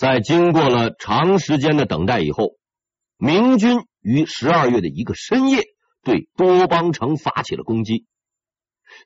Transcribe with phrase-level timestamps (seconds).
[0.00, 2.52] 在经过了长时间的等待以后，
[3.18, 5.62] 明军于十二月的一个深夜
[6.02, 8.06] 对多邦城发起了攻击。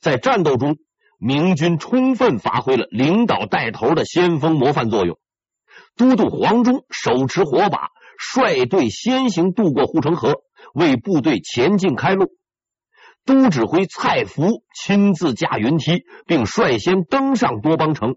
[0.00, 0.76] 在战斗中，
[1.18, 5.18] 明军充分发挥了领导带头的先锋模范作用。
[5.96, 10.42] 都督黄忠手持火把，率队先行渡过护城河，
[10.74, 12.30] 为部队前进开路。
[13.24, 18.14] 都指挥蔡福亲自驾云梯，并率先登上多邦城。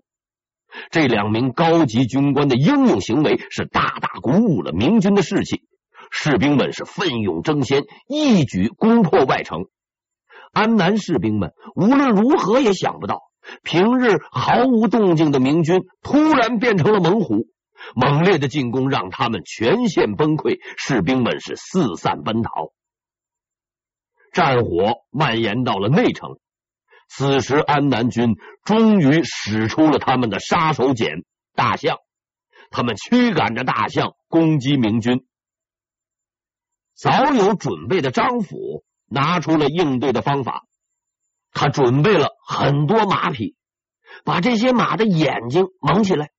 [0.92, 5.64] 这两名高级军官的英勇行为，是大大鼓舞了明军的士气。
[6.10, 9.66] 士兵们是奋勇争先，一举攻破外城。
[10.54, 13.22] 安南士兵们无论如何也想不到，
[13.64, 17.48] 平日毫无动静的明军突然变成了猛虎。
[17.96, 22.72] 猛烈的进攻让他们全线崩溃，士兵们是四散奔逃。
[24.34, 26.38] 战火蔓延到了内城，
[27.08, 31.24] 此时安南军终于使出了他们的杀手锏——
[31.56, 31.98] 大象。
[32.70, 35.26] 他们驱赶着大象攻击明军。
[36.94, 40.66] 早有准备的张辅拿出了应对的方法，
[41.54, 43.56] 他准备了很多马匹，
[44.26, 46.32] 把这些马的眼睛蒙起来，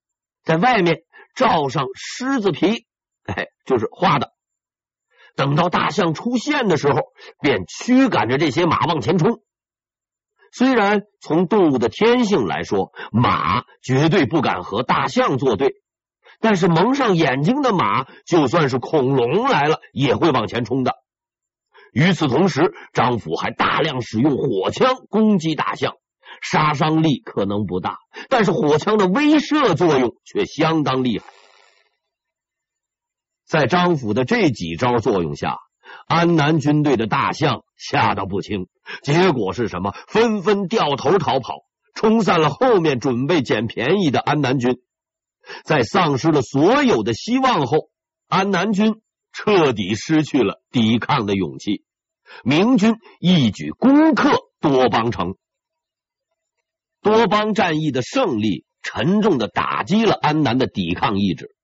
[0.45, 1.03] 在外面
[1.35, 2.87] 罩上狮子皮，
[3.25, 4.33] 哎，就是画的。
[5.35, 7.01] 等到大象出现的时候，
[7.41, 9.41] 便驱赶着这些马往前冲。
[10.53, 15.75] 虽然从动物的天性来说，马绝对不敢和大象作对。
[16.41, 20.95] 但是蒙上眼睛的马，就算是恐龙来了，也会往前冲的。
[21.93, 25.95] 与此同时，张府还大量使用火枪攻击大象，
[26.41, 31.27] 杀伤力可能不大，但是火枪的威慑作用却相当厉害。
[33.45, 35.59] 在张府的这几招作用下，
[36.07, 38.67] 安南军队的大象吓得不轻，
[39.03, 39.95] 结果是什么？
[40.07, 41.65] 纷纷掉头逃跑，
[41.95, 44.81] 冲散了后面准备捡便宜的安南军。
[45.65, 47.91] 在丧失了所有的希望后，
[48.29, 49.01] 安南军
[49.33, 51.85] 彻底失去了抵抗的勇气。
[52.45, 54.31] 明军一举攻克
[54.61, 55.37] 多邦城。
[57.01, 61.55] 多邦战役的胜利，沉重的打击了安南的抵抗意志。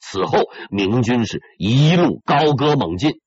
[0.00, 3.20] 此后，明军是一路高歌猛进，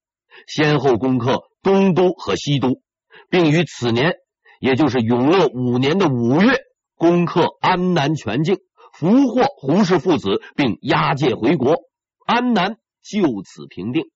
[0.48, 2.82] 先后攻克东都和西都，
[3.30, 4.14] 并于此年，
[4.60, 6.60] 也就是永乐五年的五月，
[6.96, 8.58] 攻克安南全境。
[8.92, 11.78] 俘获胡氏父子，并押解回国，
[12.26, 14.10] 安南就此平定。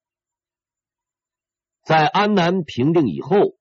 [1.86, 3.56] 在安南平定以后，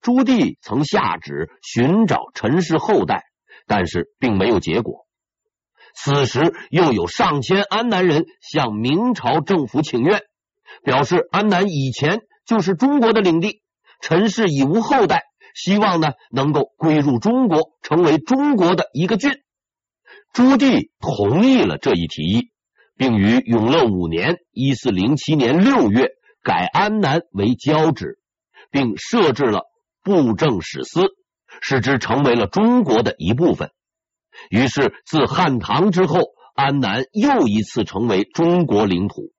[0.00, 3.24] 朱棣曾下旨寻找陈氏后代，
[3.66, 5.06] 但是并没有结果。
[5.94, 10.22] 此时又有上千安南人向明朝政府请愿，
[10.84, 13.62] 表示安南以前就是中国的领地，
[14.00, 15.24] 陈氏已无后代，
[15.54, 19.32] 希望呢能够归入中国，成为中国的一个郡。
[20.32, 22.50] 朱棣同意了这一提议，
[22.96, 26.10] 并于永乐五年（一四零七年六月）
[26.42, 28.18] 改安南为交趾，
[28.70, 29.62] 并设置了
[30.02, 31.08] 布政使司，
[31.60, 33.70] 使之成为了中国的一部分。
[34.50, 36.20] 于是，自汉唐之后，
[36.54, 39.32] 安南又一次成为中国领土。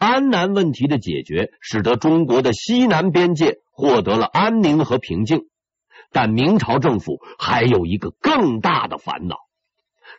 [0.00, 5.42] 安南问题的解决，使得中国的西南边界获得了安宁和平静。
[6.10, 9.36] 但明朝政府还有一个更大的烦恼，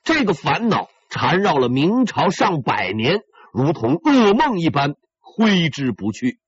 [0.04, 3.22] 这个烦恼缠绕了明朝上百年，
[3.52, 6.40] 如同噩梦一般挥之不去。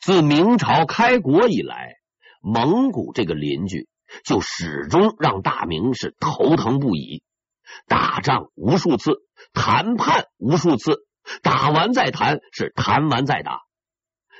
[0.00, 1.96] 自明朝开国以来，
[2.40, 3.88] 蒙古这个邻居
[4.24, 7.22] 就始终让大明是头疼不已，
[7.86, 9.12] 打仗无数次，
[9.52, 11.04] 谈判无数次，
[11.42, 13.60] 打完再谈，是谈完再打。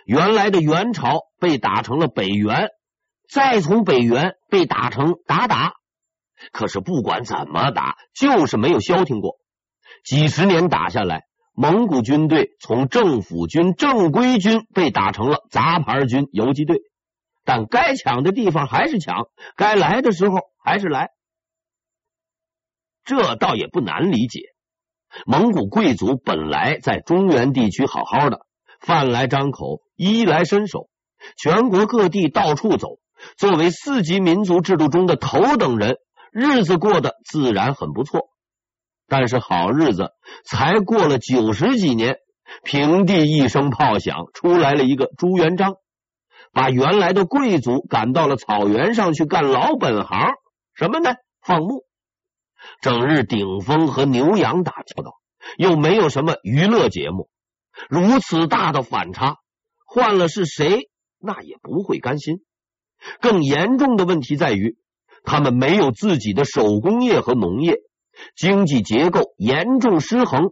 [0.05, 2.69] 原来的元朝被打成了北元。
[3.31, 5.73] 再从北元被打成韃靼，
[6.53, 9.39] 可是不管怎么打，就是没有消停过。
[10.05, 11.23] 几十年打下来，
[11.55, 16.83] 蒙古军队从政府军、正规军被打成了杂牌军、游击队，
[17.43, 21.09] 但该抢的地方还是抢，该来的时候还是来。
[23.03, 24.41] 这倒也不难理解。
[25.27, 28.47] 蒙古贵族本来在中原地区好好的，
[28.81, 30.89] 饭来张口，衣来伸手，
[31.37, 32.99] 全国各地到处走。
[33.37, 35.99] 作为四级民族制度中的头等人，
[36.33, 38.31] 日子过得自然很不错。
[39.07, 40.11] 但是好日子
[40.45, 42.17] 才过了九十几年，
[42.65, 45.75] 平地一声炮响，出来了一个朱元璋，
[46.53, 50.33] 把原来的贵族赶到了草原上去干老本行，
[50.75, 51.15] 什么呢？
[51.43, 51.85] 放牧，
[52.81, 55.15] 整日顶风和牛羊打交道，
[55.57, 57.29] 又没有什么娱乐节目。
[57.89, 59.37] 如此大的反差，
[59.87, 62.43] 换了是谁，那也不会甘心。
[63.21, 64.77] 更严重的问题在于，
[65.25, 67.79] 他们没有自己的手工业和农业，
[68.37, 70.51] 经济结构严重失衡，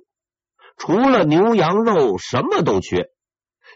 [0.76, 3.10] 除了牛羊肉什么都缺，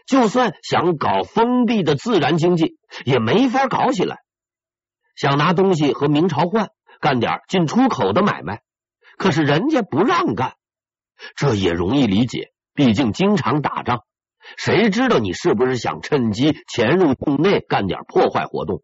[0.05, 4.17] 就算想搞封闭的自然经济，也没法搞起来。
[5.15, 6.69] 想拿东西和明朝换，
[6.99, 8.61] 干点进出口的买卖，
[9.17, 10.55] 可是人家不让干，
[11.35, 14.03] 这也容易理解，毕竟经常打仗，
[14.57, 18.81] 谁知道你是不是想趁机潜入境内干点破坏活动？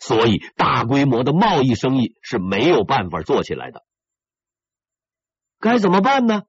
[0.00, 3.82] 所以，大规模的贸易生意是没有办法做起来的。
[5.58, 6.42] 该怎么办呢？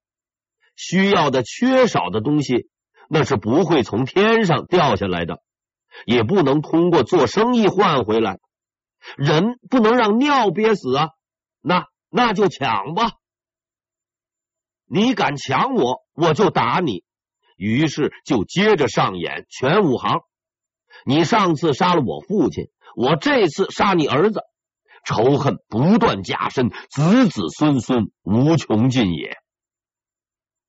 [0.76, 2.70] 需要的、缺少的东西，
[3.10, 5.42] 那是不会从天上掉下来的，
[6.06, 8.40] 也不能通过做生意换回来。
[9.18, 11.10] 人不能让尿憋死啊！
[11.62, 13.14] 那那就抢吧！
[14.86, 17.04] 你敢抢我，我就打你。
[17.58, 20.22] 于是就接着上演全武行。
[21.06, 22.66] 你上次杀了我父亲，
[22.96, 24.42] 我这次杀你儿子，
[25.06, 29.38] 仇恨不断加深，子子孙孙无穷尽也。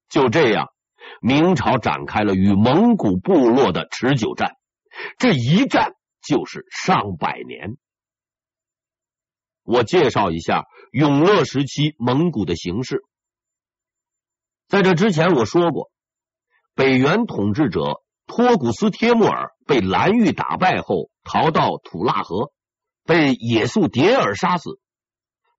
[0.09, 0.69] 就这样，
[1.21, 4.57] 明朝展开了与蒙古部落的持久战，
[5.19, 7.77] 这一战就是上百年。
[9.65, 13.03] 我介绍一下永乐时期蒙古的形势。
[14.69, 15.91] 在这之前，我说过，
[16.75, 22.53] 北元统治者托古斯帖木儿被蓝玉打败后，逃到土腊河，
[23.05, 24.79] 被野速迭儿杀死。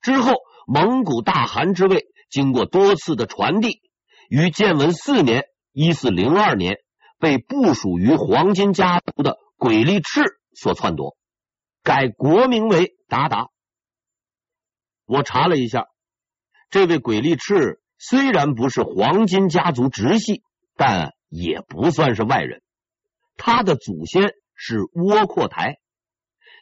[0.02, 0.34] 之后，
[0.68, 3.81] 蒙古大汗之位经过多次的传递，
[4.30, 6.78] 于建文四年（一四零二年）
[7.18, 10.22] 被部属于黄金家族的鬼力赤
[10.54, 11.18] 所篡夺，
[11.81, 13.50] 改国名为鞑靼。
[15.06, 15.88] 我查了一下，
[16.69, 20.42] 这位鬼力赤虽然不是黄金家族直系，
[20.75, 22.62] 但也不算是外人。
[23.38, 25.78] 他的祖先是窝阔台，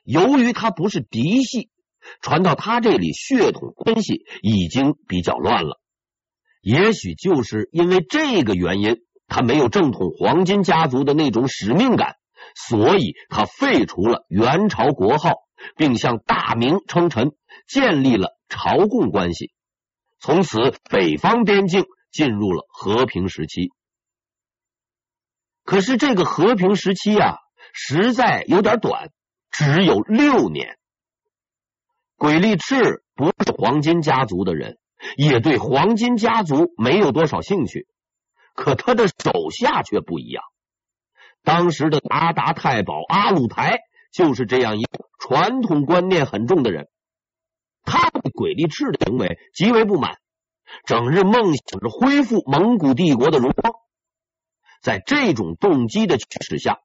[0.03, 1.69] 由于他不是嫡系，
[2.21, 5.79] 传到他这里血统关系已经比较乱了。
[6.61, 8.97] 也许就是因为这个原因，
[9.27, 12.15] 他没有正统黄金家族的那种使命感，
[12.55, 15.31] 所以他废除了元朝国号，
[15.75, 17.31] 并向大明称臣。
[17.65, 19.53] 建立了朝贡关系，
[20.19, 23.71] 从此北方边境进入了和平时期。
[25.63, 27.37] 可是这个和平时期啊，
[27.71, 29.11] 实在有点短，
[29.49, 30.77] 只有六年。
[32.17, 34.77] 鬼力赤不是黄金家族的人，
[35.15, 37.87] 也对黄金家族没有多少兴趣。
[38.55, 40.43] 可他的手下却不一样，
[41.43, 43.79] 当时的韃靼太保阿鲁台
[44.13, 46.87] 就是这样一个传统观念很重的人。
[47.83, 50.19] 他对鬼力赤的行为极为不满，
[50.85, 53.73] 整日梦想着恢复蒙古帝国的荣光。
[54.81, 56.79] 在这种动机的驱使下，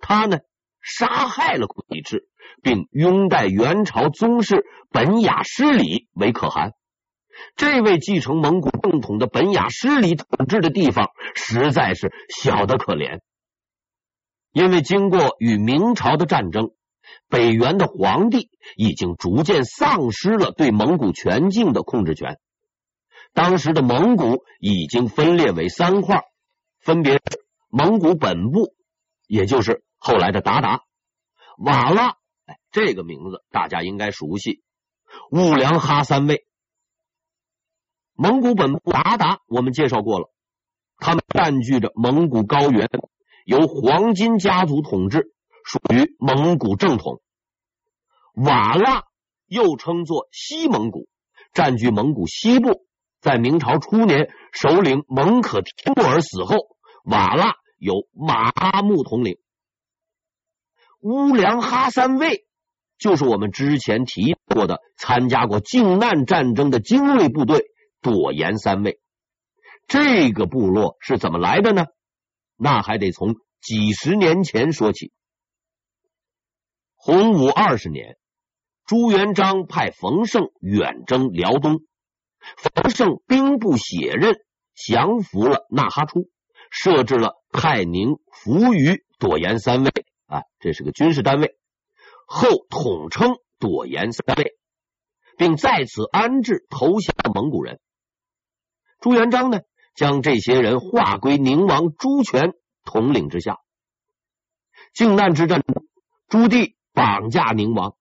[0.00, 0.38] 他呢
[0.80, 2.26] 杀害了鬼力赤，
[2.62, 6.72] 并拥戴元朝宗室本雅失礼为可汗。
[7.56, 13.20] 这位继承蒙古正统的本雅失礼统治的地方，实在是小得可怜。
[14.52, 16.70] 因为经过与明朝的战争。
[17.28, 22.38] 北元的皇帝已经逐渐丧失了对蒙古全境的控制权。
[23.32, 26.22] 当时的蒙古已经分裂为三块，
[26.80, 27.20] 分别是
[27.68, 28.74] 蒙古本部，
[29.26, 30.80] 也就是后来的韃靼、
[31.58, 32.16] 瓦剌，
[32.46, 34.62] 哎，这个名字大家应该熟悉。
[35.30, 36.46] 兀良哈三卫。
[38.14, 40.30] 蒙古本部韃靼我们介绍过了，
[40.98, 42.88] 他们占据着蒙古高原，
[43.44, 45.32] 由黄金家族统治。
[45.64, 47.22] 属于蒙古正统，
[48.34, 49.04] 瓦剌
[49.46, 51.06] 又称作西蒙古，
[51.52, 52.84] 占据蒙古西部。
[53.20, 56.56] 在明朝初年，首领蒙可帖木儿死后，
[57.04, 59.38] 瓦剌由马哈木统领。
[60.98, 62.44] 乌良哈三卫
[62.98, 67.66] 就是我们之前提过的参加过靖难战争的精锐部队
[68.00, 68.98] 朵颜三卫。
[69.86, 71.84] 这个部落是怎么来的呢？
[72.62, 75.12] 那还得从几十年前说起。
[76.94, 78.16] 洪武二十年，
[78.86, 81.80] 朱元璋派冯胜远征辽东，
[82.56, 84.36] 冯胜兵不血刃，
[84.76, 86.30] 降服了纳哈出，
[86.70, 89.90] 设置了泰宁、扶余、朵颜三卫
[90.26, 91.58] 啊，这是个军事单位，
[92.28, 94.56] 后统称朵颜三卫，
[95.36, 97.80] 并在此安置投降的蒙古人。
[99.00, 99.62] 朱元璋呢，
[99.94, 102.52] 将这些人划归宁王朱权
[102.84, 103.58] 统领之下。
[104.92, 105.62] 靖难之战，
[106.28, 106.74] 朱棣。
[106.94, 107.96] 绑架宁王，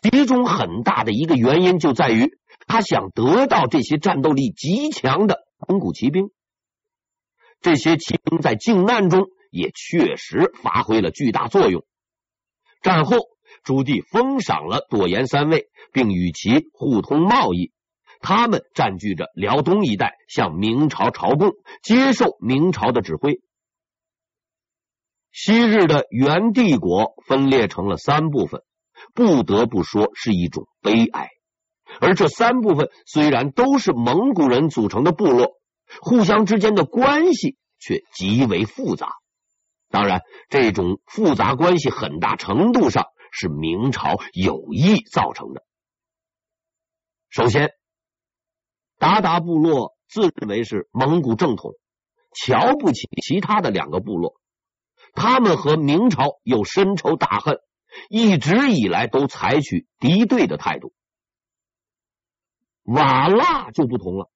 [0.00, 6.30] 其中很大的一个原因就在于他想得到这些战斗力极强的蒙古骑兵。
[7.60, 11.84] 这些骑兵在靖难中也确实发挥了巨大作用。
[12.82, 13.16] 战后，
[13.64, 17.72] 朱棣封赏了朵颜三卫，并与其互通贸易，
[18.20, 23.40] 他们占据着辽东一带，向明朝朝贡，接受明朝的指挥。
[25.32, 28.62] 昔日的元帝国分裂成了三部分，
[29.14, 31.30] 不得不说是一种悲哀。
[32.00, 35.52] 而这三部分虽然都是蒙古人组成的部落，
[36.00, 39.12] 互相之间的关系却极为复杂。
[39.88, 45.64] 当然，这种复杂关系很大程度上是明朝有意造成的。
[47.28, 47.70] 首先，
[49.00, 51.72] 鞑靼部落自认为是蒙古正统，
[52.36, 54.34] 瞧不起其他的两个部落。
[55.14, 57.60] 他们和明朝有深仇大恨，
[58.10, 60.92] 一直以来都采取敌对的态度。
[62.82, 64.30] 瓦剌就不同了，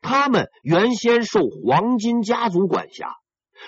[0.00, 3.10] 他们原先受黄金家族管辖，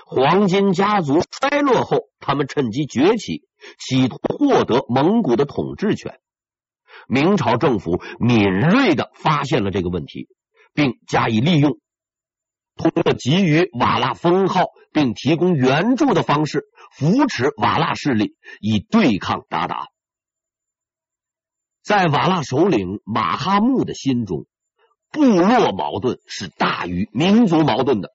[0.06, 3.46] 黄金家族衰落后，他们趁机崛起，
[3.78, 6.18] 企图获得蒙古的统治权。
[7.08, 10.28] 明朝政府敏锐的发现了这个问题，
[10.74, 11.78] 并加以利用。
[12.76, 19.86] 通过给予瓦剌封号并提供援助的方式，扶持瓦剌势力，以对抗鞑靼。
[21.82, 24.46] 在瓦剌首领马哈木的心中，
[25.10, 28.10] 部落矛盾是大于民族矛盾的。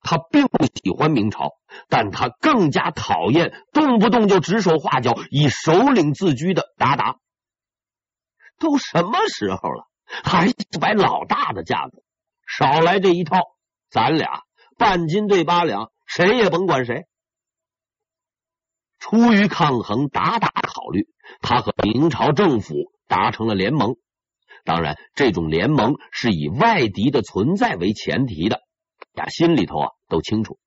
[0.00, 1.50] 他并不喜欢明朝，
[1.88, 7.16] 但他更加讨厌动不动就指手画脚、以首领自居的鞑靼。
[8.58, 9.88] 都什么时候了，
[10.24, 12.02] 还摆老大的架子？
[12.46, 13.40] 少来这一套！
[13.90, 14.42] 咱俩
[14.76, 17.06] 半斤对八两，谁也甭管谁。
[18.98, 21.08] 出于抗衡韃靼的考虑，
[21.40, 22.74] 他和明朝政府
[23.06, 23.96] 达成了联盟。
[24.64, 28.60] 当然，这种联盟是以外敌的存在为前提的。
[29.14, 30.58] 大家心里头啊都清楚。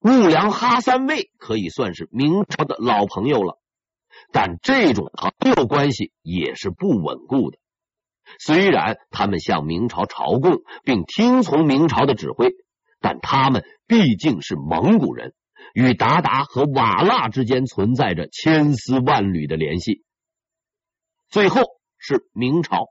[0.00, 3.58] 兀良哈三位可以算是明朝的老朋友了，
[4.32, 7.58] 但这种朋友关系也是不稳固的。
[8.38, 12.52] 虽然他们向明朝朝贡，并听从明朝的指挥，
[13.00, 15.34] 但他们毕竟是蒙古人，
[15.74, 20.04] 与鞑靼和瓦剌之间存在着千丝万缕的联系。
[21.28, 21.62] 最后
[21.98, 22.86] 是明朝，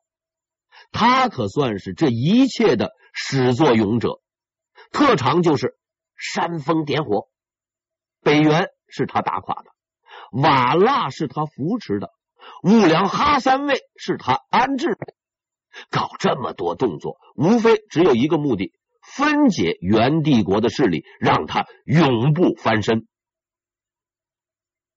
[0.91, 4.21] 他可算是这一切的始作俑者，
[4.91, 5.75] 特长就是
[6.15, 7.27] 煽风点火。
[8.21, 9.72] 北元是他打垮的，
[10.33, 12.09] 瓦剌是他扶持的，
[12.63, 15.13] 兀良哈三位是他安置的。
[15.89, 23.07] 搞这么多动作，无非只有一个目的：分解元帝国的势力，让他永不翻身。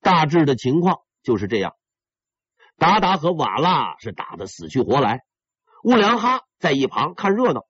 [0.00, 1.74] 大致的情况就是这样。
[2.78, 5.20] 韃靼和瓦剌是打得死去活来，
[5.82, 7.62] 兀良哈在一旁看热闹。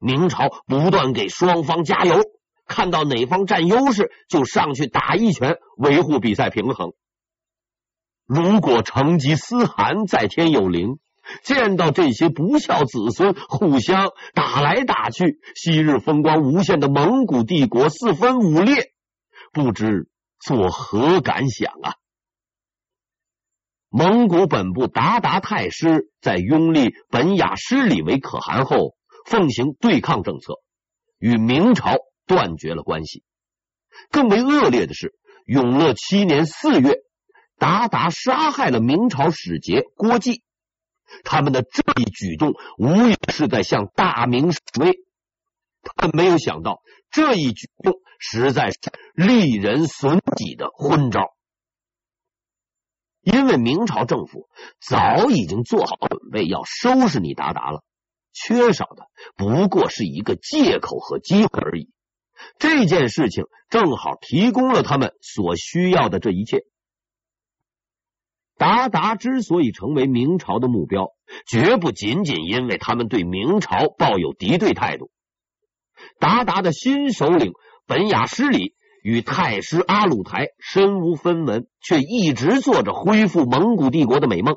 [0.00, 2.20] 明朝不断给双方加油，
[2.66, 6.92] 看到哪方占优势，就上去打一拳，维护比赛平衡。
[8.26, 10.98] 如果成吉思汗在天有灵。
[11.42, 18.92] 见到这些不孝子孙互相打来打去，昔日风光无限的蒙古帝国四分五裂，
[19.50, 21.94] 不知作何感想啊！
[23.88, 28.94] 蒙古本部韃靼太师在拥立本雅失里为可汗后，
[29.24, 30.56] 奉行对抗政策，
[31.18, 33.22] 与明朝断绝了关系。
[34.10, 35.14] 更为恶劣的是，
[35.46, 37.02] 永乐七年四月，
[37.58, 40.42] 韃靼杀害了明朝使节郭继。
[41.22, 44.98] 他们的这一举动，无疑是在向大明示威。
[45.82, 48.78] 他们没有想到，这一举动实在是
[49.14, 51.34] 利人损己的昏招。
[53.20, 54.48] 因为明朝政府
[54.80, 57.84] 早已经做好准备要收拾你韃靼了，
[58.32, 61.90] 缺少的不过是一个借口和机会而已。
[62.58, 66.62] 这件事情正好提供了他们所需要的这一切。
[68.56, 71.08] 韃靼之所以成为明朝的目标，
[71.46, 75.10] 绝不仅仅因为他们对明朝抱有敌对态度。
[76.20, 77.52] 韃靼的新首领
[77.86, 84.56] 本雅失里与太师阿鲁台身无分文，却一直做着恢复蒙古帝国的美梦。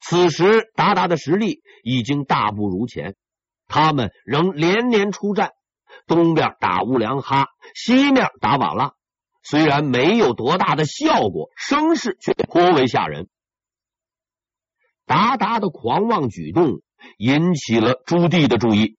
[0.00, 0.44] 此时，
[0.76, 3.16] 韃靼的实力已经大不如前，
[3.66, 5.52] 他们仍连连出战，
[6.06, 8.94] 东边打乌梁哈，西面打瓦剌。
[9.44, 13.28] 虽然没有多大的效果，声势却颇为吓人。
[15.04, 16.80] 达达的狂妄举动
[17.18, 18.96] 引起了朱棣的注意。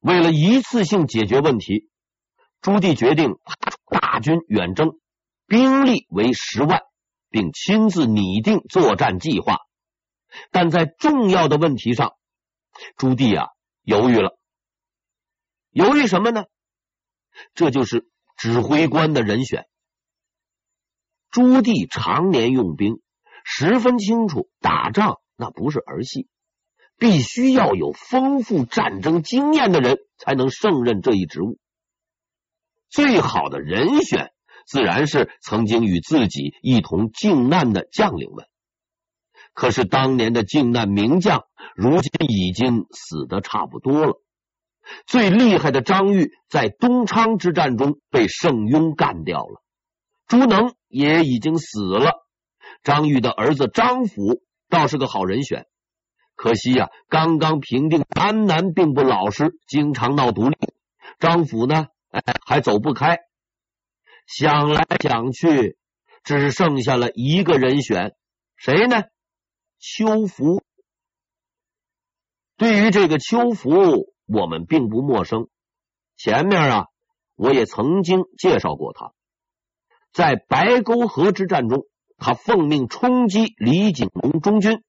[0.00, 1.88] 为了一次性解决问题，
[2.60, 4.98] 朱棣决定派出大军远征，
[5.46, 6.82] 兵力为十万，
[7.30, 9.58] 并亲自拟定作战计划。
[10.50, 12.14] 但在重要的问题上，
[12.96, 13.48] 朱棣啊
[13.82, 14.35] 犹豫了。
[15.76, 16.46] 犹豫什么呢？
[17.54, 18.08] 这就是。
[18.38, 19.64] 指挥官的人选，
[21.30, 23.00] 朱棣常年用兵，
[23.46, 26.28] 十分清楚打仗那不是儿戏，
[26.98, 31.58] 必须要有丰富战争经验的人才能胜任这一职务。
[32.90, 34.32] 最好的人选
[34.66, 38.46] 自然是曾经与自己一同靖难的将领们。
[39.54, 44.22] 可是当年的靖难名将，如今已经死的差不多了。
[45.06, 49.62] 最厉害的张玉在东昌之战中被盛庸干掉了，
[50.26, 52.26] 朱能也已经死了。
[52.82, 55.66] 张玉的儿子张辅倒是个好人选，
[56.34, 60.56] 可惜呀、刚刚平定安南，并不老实，经常闹独立。
[61.18, 63.18] 张辅呢，哎，还走不开。
[64.26, 65.78] 想来想去，
[66.24, 68.14] 只剩下了一个人选，
[68.56, 69.04] 谁呢？
[69.78, 70.62] 邱福。
[72.56, 75.48] 对于这个邱福，我们并不陌生。
[76.16, 76.86] 前面啊，
[77.34, 79.12] 我也曾经介绍过他。
[80.12, 84.82] 在白沟河之战中，他奉命冲击李景隆中军，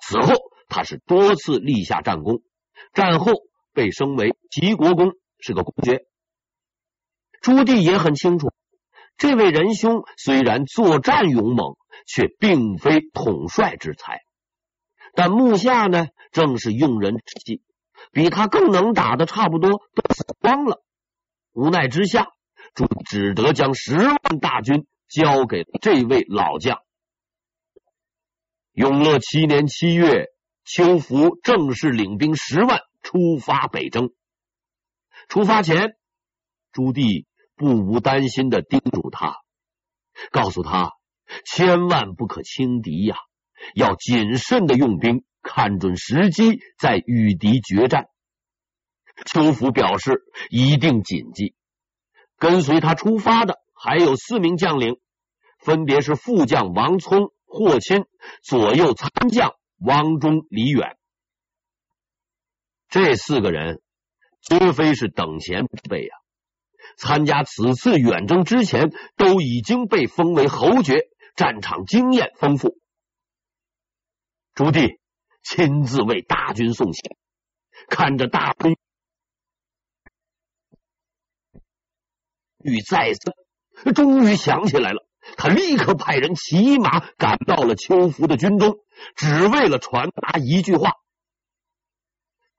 [0.00, 0.34] 此后
[0.68, 2.42] 他是多次立下战功，
[2.94, 3.32] 战后
[3.74, 6.06] 被升为齐国公，是个公爵。
[7.42, 8.52] 朱棣也很清楚，
[9.16, 14.20] 这位仁兄虽然作战勇猛，却并非统帅之才。
[15.14, 17.62] 但目下呢，正是用人之际，
[18.12, 20.82] 比他更能打的差不多都死光了。
[21.52, 22.28] 无奈之下，
[22.74, 26.78] 朱只得将十万大军交给这位老将。
[28.72, 30.26] 永乐七年七月，
[30.64, 34.10] 邱福正式领兵十万出发北征。
[35.28, 35.96] 出发前，
[36.72, 37.26] 朱棣
[37.56, 39.36] 不无担心的叮嘱他，
[40.30, 40.92] 告诉他
[41.44, 43.16] 千万不可轻敌呀。
[43.74, 48.08] 要谨慎的用兵，看准时机再与敌决战。
[49.26, 51.54] 邱福表示一定谨记。
[52.38, 54.98] 跟随他出发的还有四名将领，
[55.58, 58.06] 分别是副将王聪、霍钦，
[58.42, 60.96] 左右参将王忠、李远。
[62.88, 63.82] 这四个人
[64.40, 66.16] 绝非是等闲之辈啊！
[66.96, 72.78] 参加此次远征之前，都已经被封为侯爵，战场经验丰富。
[74.54, 74.98] 朱棣
[75.42, 77.16] 亲自为大军送行，
[77.88, 78.76] 看着大军
[82.62, 85.06] 欲再三，终于想起来了。
[85.36, 88.78] 他立刻派人骑马赶到了邱福的军中，
[89.16, 90.92] 只为了传达一句话。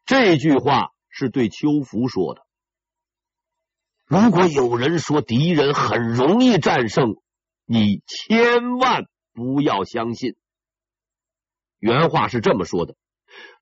[0.05, 2.41] 这句话是对邱福说的
[4.05, 7.15] ：“如果有人说敌人很容易战胜，
[7.65, 10.35] 你千万不要相信。”
[11.81, 12.95] 原话是这么说的：“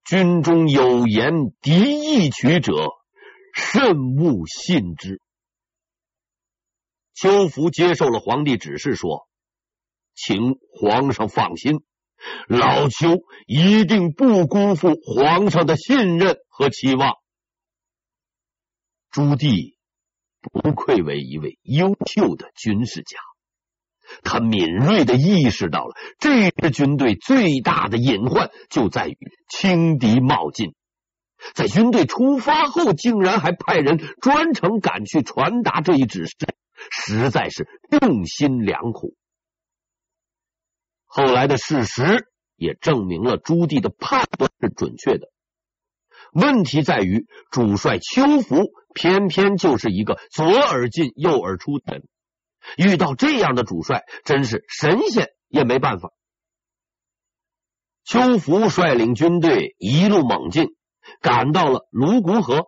[0.03, 2.73] 军中有言敌易取者，
[3.53, 5.21] 慎勿信之。”
[7.15, 9.29] 邱福接受了皇帝指示，说
[10.13, 11.82] ：“请皇上放心，
[12.49, 17.13] 老邱一定不辜负皇上的信任和期望。”
[19.12, 19.77] 朱棣
[20.41, 23.28] 不愧为一位优秀的军事家。
[24.23, 29.17] 他敏锐的意识到了，这支军队最大的隐患就在于
[29.49, 30.73] 轻敌冒进。
[31.53, 36.35] 在军队出发后，竟然还派人专程赶去传达这一指示，
[36.91, 37.67] 实在是
[38.01, 39.15] 用心良苦。
[41.05, 45.29] 后来的事实也证明了朱棣的判断是准确的。
[46.33, 52.03] 问题在于，主帅邱福偏偏就是一个左耳进右耳出的人。
[52.77, 56.11] 遇到这样的主帅，真是神仙也没办法。
[58.05, 60.75] 邱福率领军队一路猛进，
[61.21, 62.67] 赶到了泸沽河，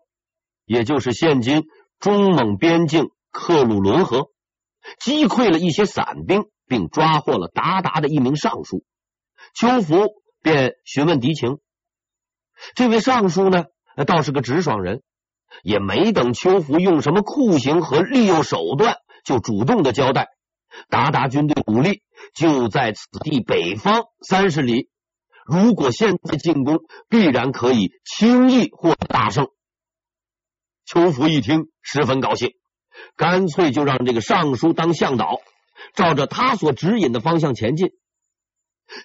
[0.66, 1.64] 也就是现今
[2.00, 4.30] 中蒙边境克鲁伦河，
[5.00, 8.84] 击溃了一些散兵，并抓获了韃靼的一名尚书。
[9.56, 11.60] 邱福便询问敌情，
[12.76, 13.66] 这位尚书呢，
[14.06, 15.02] 倒是个直爽人，
[15.64, 18.98] 也没等邱福用什么酷刑和利诱手段。
[19.24, 20.30] 就主动的交代，
[20.90, 22.02] 鞑靼军队主力
[22.34, 24.90] 就在此地北方三十里。
[25.46, 26.80] 如果现在进攻，
[27.10, 29.48] 必然可以轻易获得大胜。
[30.86, 32.52] 邱福一听，十分高兴，
[33.16, 35.40] 干脆就让这个尚书当向导，
[35.94, 37.92] 照着他所指引的方向前进。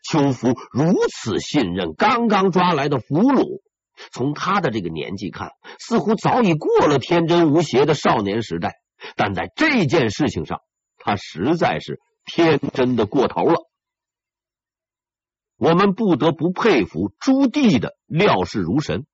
[0.03, 3.61] 邱福如此信任刚刚抓来的俘虏，
[4.13, 8.75] 从他的这个年纪看，似乎早已过了天真无邪的少年时代。
[9.17, 10.61] 但在这件事情上，
[10.97, 13.69] 他实在是天真的过头了。
[15.57, 19.07] 我们不得不佩服朱棣的料事如神，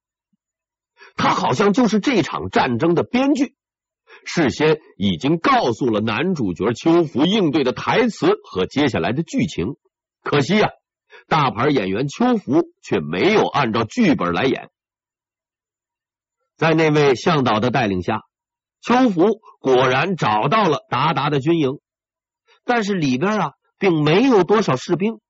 [1.15, 3.55] 他好像就是这场战争的编剧，
[4.25, 9.77] 事先已经告诉了男主角邱福应对的台词和接下来的剧情。
[10.23, 10.71] 可惜呀、
[11.29, 14.71] 大牌演员邱福却没有按照剧本来演。
[16.57, 18.21] 在那位向导的带领下，
[18.83, 21.81] 邱福果然找到了达达的军营，
[22.65, 25.21] 但是里边啊，并没有多少士兵。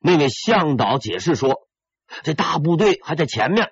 [0.00, 1.68] 那位向导解释说
[2.24, 3.68] ：“这大部队还在前面。”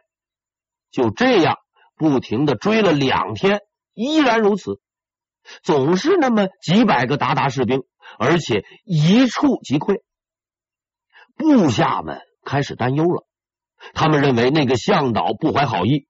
[0.92, 1.56] 就这样，
[1.96, 3.60] 不停的追了两天，
[3.94, 4.80] 依然如此，
[5.62, 7.82] 总是那么几百个达达士兵，
[8.18, 10.02] 而且一触即溃。
[11.36, 13.26] 部下们开始担忧了，
[13.94, 16.06] 他们认为那个向导不怀好意。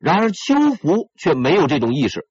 [0.00, 2.26] 然而邱福却没有这种意识。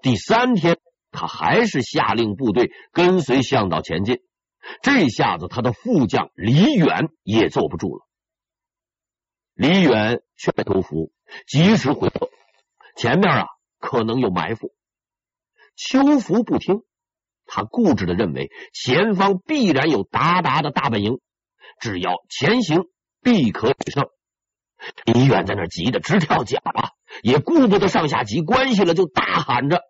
[0.00, 0.78] 第三天，
[1.10, 4.20] 他还是下令部队跟随向导前进。
[4.82, 8.06] 这下子，他的副将李远也坐不住了。
[9.54, 11.12] 李远劝邱福
[11.46, 12.28] 及时回撤，
[12.96, 13.46] 前面啊
[13.78, 14.72] 可能有埋伏。
[15.74, 16.82] 邱福不听，
[17.44, 21.20] 他固执的认为前方必然有韃靼的大本营，
[21.80, 22.84] 只要前行，
[23.20, 24.08] 必可取胜。
[25.04, 26.90] 李远在那急得直跳脚啊，
[27.22, 29.82] 也顾不得上下级关系了，就大喊着：“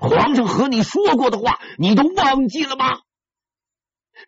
[0.00, 3.00] 皇上和你说过的话，你都忘记了吗？”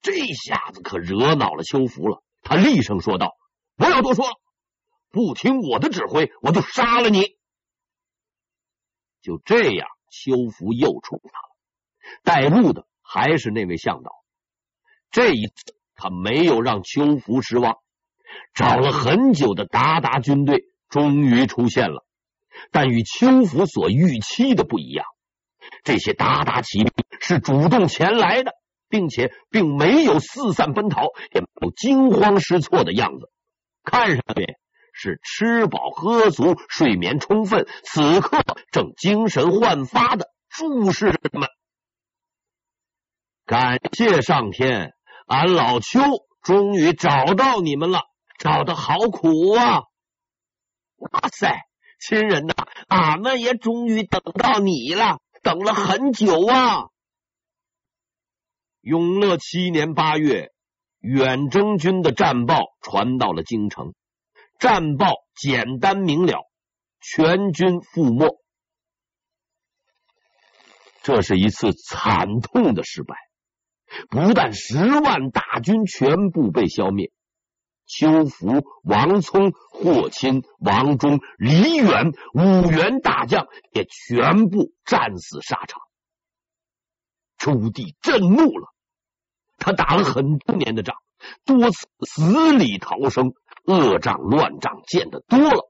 [0.02, 3.36] 这下子可惹恼了邱福了，他厉声说道
[3.76, 4.26] ：“不要多说，
[5.10, 7.36] 不听我的指挥，我就杀了你。”
[9.22, 11.56] 就这样，邱福又处罚了，
[12.22, 14.12] 带路的还是那位向导。
[15.10, 17.78] 这一次，他没有让邱福失望。
[18.54, 22.04] 找了很久的鞑靼军队终于出现了，
[22.70, 25.06] 但与邱福所预期的不一样。
[25.84, 28.52] 这些鞑靼骑兵是主动前来的，
[28.88, 33.30] 并且并没有四散奔逃，也没有惊慌失措的样子，
[33.84, 34.56] 看上去
[34.92, 41.48] 是吃饱喝足、睡眠充分，此刻正精神焕发的注视着他们。
[43.46, 44.92] 感谢上天，
[45.26, 46.00] 俺老邱
[46.42, 48.00] 终于找到你们了。
[48.40, 49.82] 找的好苦啊！
[50.96, 51.60] 哇塞，
[52.00, 52.54] 亲人呐，
[52.88, 56.88] 俺们也终于等到你了，等了很久啊！
[58.80, 60.52] 永乐七年八月，
[61.00, 63.92] 远征军的战报传到了京城。
[64.58, 66.50] 战报简单明了，
[66.98, 68.40] 全军覆没。
[71.02, 73.16] 这是一次惨痛的失败，
[74.08, 77.12] 不但十万大军全部被消灭。
[77.92, 85.80] 邱福、王聪、霍钦、王忠、李远五员大将也全部战死沙场。
[87.36, 88.72] 朱棣震怒了，
[89.58, 90.94] 他打了很多年的仗，
[91.44, 93.32] 多次死里逃生，
[93.64, 95.68] 恶仗乱仗见得多了，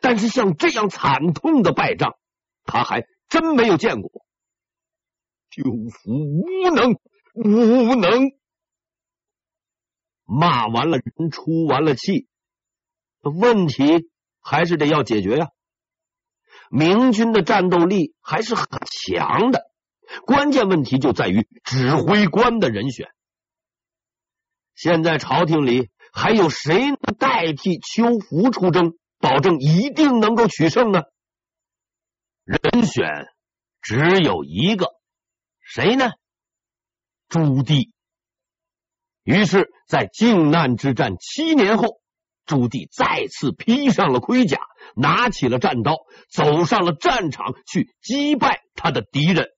[0.00, 2.14] 但是像这样惨痛的败仗，
[2.64, 4.24] 他还真没有见过。
[5.50, 6.94] 邱福无能，
[7.34, 8.30] 无能。
[10.30, 12.28] 骂完了人，出完了气，
[13.20, 14.08] 问题
[14.40, 15.48] 还是得要解决呀。
[16.70, 19.64] 明军的战斗力还是很强的，
[20.24, 23.08] 关键问题就在于指挥官的人选。
[24.76, 31.02] 现在朝廷里还有谁能代替邱福出征，保证一定能够取胜呢？
[32.44, 33.26] 人选
[33.82, 34.94] 只有一个，
[35.60, 36.12] 谁呢？
[37.28, 37.90] 朱棣。
[39.24, 42.00] 于是，在靖难之战七年后，
[42.46, 44.58] 朱棣再次披上了盔甲，
[44.96, 45.98] 拿起了战刀，
[46.30, 49.48] 走上了战场，去击败他的敌人。